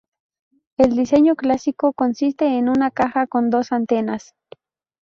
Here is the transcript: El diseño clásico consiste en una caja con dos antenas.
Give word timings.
El 0.77 0.95
diseño 0.95 1.35
clásico 1.35 1.93
consiste 1.93 2.57
en 2.57 2.69
una 2.69 2.89
caja 2.89 3.27
con 3.27 3.51
dos 3.51 3.71
antenas. 3.71 4.33